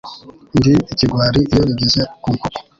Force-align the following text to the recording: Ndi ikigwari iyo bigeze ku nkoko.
Ndi 0.57 0.71
ikigwari 0.91 1.39
iyo 1.53 1.61
bigeze 1.67 2.01
ku 2.21 2.27
nkoko. 2.35 2.59